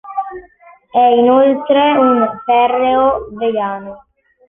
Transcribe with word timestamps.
È 0.89 0.97
inoltre 1.03 1.91
un 1.95 2.41
ferreo 2.43 3.27
vegano. 3.33 4.07